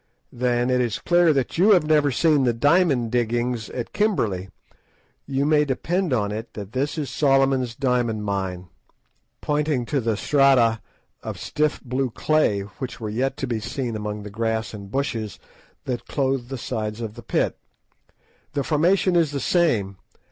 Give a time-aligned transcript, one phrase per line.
[0.33, 4.49] "Then it is clear that you have never seen the diamond diggings at Kimberley.
[5.27, 8.61] You may depend on it that this is Solomon's Diamond Mine.
[8.61, 10.81] Look there," I said, pointing to the strata
[11.21, 15.37] of stiff blue clay which were yet to be seen among the grass and bushes
[15.85, 17.59] that clothed the sides of the pit,
[18.53, 19.97] "the formation is the same.